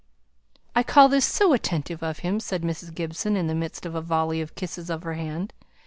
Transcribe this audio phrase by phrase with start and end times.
[0.75, 2.91] "I call this so attentive of him," said Mrs.
[2.95, 5.53] Gibson, in the midst of a volley of kisses of her hand.